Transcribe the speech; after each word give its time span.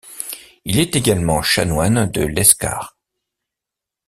Il 0.65 0.79
est 0.79 0.95
également 0.95 1.43
chanoine 1.43 2.09
de 2.09 2.23
Lescar. 2.23 2.97